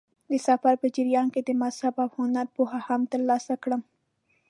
د 0.29 0.31
سفر 0.47 0.73
په 0.81 0.87
جریان 0.95 1.27
کې 1.33 1.41
د 1.43 1.49
مذهب 1.61 1.95
او 2.03 2.09
هنر 2.17 2.47
پوهه 2.55 2.79
هم 2.87 3.01
ترلاسه 3.11 3.53
کړم. 3.63 3.81